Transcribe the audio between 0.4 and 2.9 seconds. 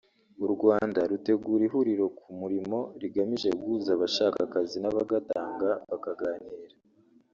u Rwanda rutegura ihuriro ku murimo